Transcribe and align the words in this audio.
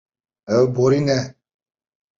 Ew 0.55 0.65
borîne. 0.75 1.19